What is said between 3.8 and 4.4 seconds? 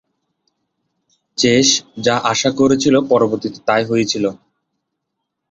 হয়েছিল।